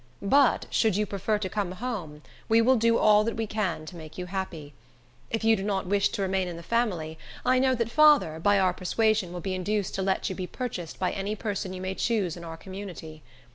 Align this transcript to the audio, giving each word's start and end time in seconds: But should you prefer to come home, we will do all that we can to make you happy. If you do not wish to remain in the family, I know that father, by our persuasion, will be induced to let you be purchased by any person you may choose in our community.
But 0.23 0.65
should 0.71 0.95
you 0.95 1.05
prefer 1.05 1.37
to 1.37 1.47
come 1.47 1.73
home, 1.73 2.23
we 2.49 2.59
will 2.59 2.75
do 2.75 2.97
all 2.97 3.23
that 3.23 3.35
we 3.35 3.45
can 3.45 3.85
to 3.85 3.95
make 3.95 4.17
you 4.17 4.25
happy. 4.25 4.73
If 5.29 5.43
you 5.43 5.55
do 5.55 5.61
not 5.61 5.85
wish 5.85 6.09
to 6.09 6.23
remain 6.23 6.47
in 6.47 6.57
the 6.57 6.63
family, 6.63 7.19
I 7.45 7.59
know 7.59 7.75
that 7.75 7.91
father, 7.91 8.39
by 8.39 8.57
our 8.59 8.73
persuasion, 8.73 9.31
will 9.31 9.41
be 9.41 9.53
induced 9.53 9.93
to 9.93 10.01
let 10.01 10.27
you 10.27 10.33
be 10.35 10.47
purchased 10.47 10.97
by 10.97 11.11
any 11.11 11.35
person 11.35 11.71
you 11.71 11.81
may 11.81 11.93
choose 11.93 12.35
in 12.35 12.43
our 12.43 12.57
community. 12.57 13.21